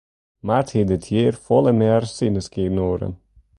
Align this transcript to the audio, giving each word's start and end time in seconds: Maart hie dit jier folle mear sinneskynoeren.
Maart 0.45 0.71
hie 0.73 0.85
dit 0.91 1.03
jier 1.11 1.35
folle 1.45 1.73
mear 1.79 2.03
sinneskynoeren. 2.15 3.13